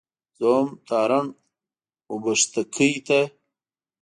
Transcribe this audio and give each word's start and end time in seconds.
زه 0.39 0.49
ځم 0.55 0.67
تارڼ 0.87 1.23
اوبښتکۍ 2.11 2.93
ته. 3.07 3.19